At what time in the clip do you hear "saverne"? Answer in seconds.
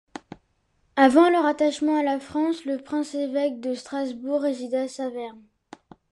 4.87-5.43